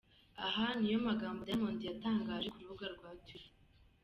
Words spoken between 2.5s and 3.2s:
ku rubuga rwa